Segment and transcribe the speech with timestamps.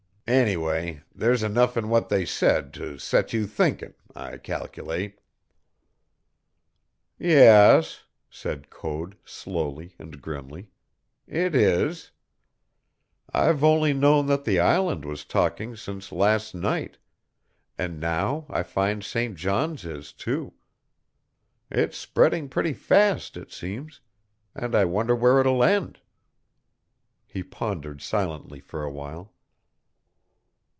[0.27, 5.19] Anyway, there's enough in what they said to set you thinkin', I cal'late."
[7.19, 10.69] "Yes," said Code slowly and grimly,
[11.27, 12.11] "it is.
[13.33, 16.97] I've only known that the island was talking since last night,
[17.77, 19.35] and now I find St.
[19.35, 20.53] John's is, too.
[21.69, 23.99] It's spreading pretty fast, it seems;
[24.55, 25.99] and I wonder where it will end?"
[27.27, 29.33] He pondered silently for a while.